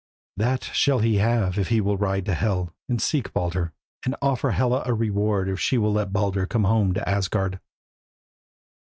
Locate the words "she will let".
5.59-6.11